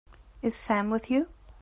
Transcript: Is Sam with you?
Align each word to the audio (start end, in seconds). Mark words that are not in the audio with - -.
Is 0.41 0.55
Sam 0.55 0.89
with 0.89 1.11
you? 1.11 1.27